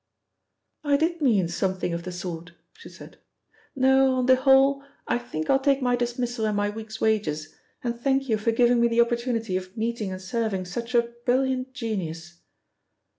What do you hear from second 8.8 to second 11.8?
me the opportunity of meeting and serving such a brilliant